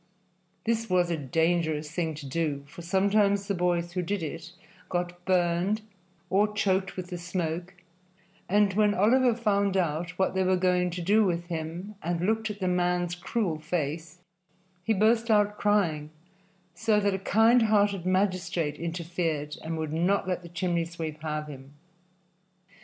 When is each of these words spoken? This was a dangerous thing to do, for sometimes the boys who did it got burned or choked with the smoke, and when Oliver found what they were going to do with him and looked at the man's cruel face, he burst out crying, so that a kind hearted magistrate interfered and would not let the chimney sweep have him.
This 0.65 0.89
was 0.89 1.11
a 1.11 1.15
dangerous 1.15 1.91
thing 1.91 2.15
to 2.15 2.25
do, 2.25 2.63
for 2.67 2.81
sometimes 2.81 3.47
the 3.47 3.53
boys 3.53 3.91
who 3.91 4.01
did 4.01 4.23
it 4.23 4.51
got 4.89 5.23
burned 5.25 5.83
or 6.27 6.51
choked 6.51 6.97
with 6.97 7.11
the 7.11 7.19
smoke, 7.19 7.75
and 8.49 8.73
when 8.73 8.95
Oliver 8.95 9.35
found 9.35 9.75
what 9.77 10.33
they 10.33 10.41
were 10.43 10.57
going 10.57 10.89
to 10.89 11.03
do 11.03 11.23
with 11.23 11.49
him 11.49 11.93
and 12.01 12.21
looked 12.25 12.49
at 12.49 12.59
the 12.59 12.67
man's 12.67 13.13
cruel 13.13 13.59
face, 13.59 14.17
he 14.83 14.91
burst 14.95 15.29
out 15.29 15.59
crying, 15.59 16.09
so 16.73 16.99
that 16.99 17.13
a 17.13 17.19
kind 17.19 17.61
hearted 17.61 18.03
magistrate 18.03 18.77
interfered 18.77 19.55
and 19.63 19.77
would 19.77 19.93
not 19.93 20.27
let 20.27 20.41
the 20.41 20.49
chimney 20.49 20.83
sweep 20.85 21.21
have 21.21 21.45
him. 21.45 21.75